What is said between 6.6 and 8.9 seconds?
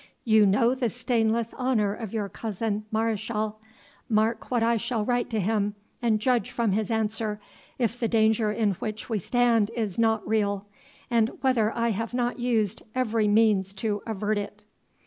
his answer, if the danger in